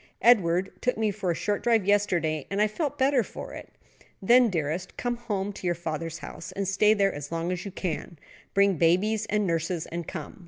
"Edward 0.23 0.71
took 0.81 0.97
me 0.97 1.11
for 1.11 1.29
a 1.29 1.35
short 1.35 1.61
drive 1.61 1.85
yesterday, 1.85 2.47
and 2.49 2.59
I 2.59 2.67
felt 2.67 2.97
better 2.97 3.21
for 3.21 3.53
it." 3.53 3.69
"Then, 4.19 4.49
dearest, 4.49 4.97
come 4.97 5.15
home 5.15 5.53
to 5.53 5.67
your 5.67 5.75
father's 5.75 6.17
house 6.17 6.51
and 6.53 6.67
stay 6.67 6.95
there 6.95 7.13
as 7.13 7.31
long 7.31 7.51
as 7.51 7.65
you 7.65 7.71
can; 7.71 8.17
bring 8.55 8.77
babies 8.77 9.27
and 9.29 9.45
nurses 9.45 9.85
and 9.85 10.07
come. 10.07 10.39